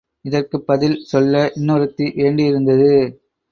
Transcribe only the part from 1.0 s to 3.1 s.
சொல்ல இன்னொருத்தி வேண்டியிருந்தது.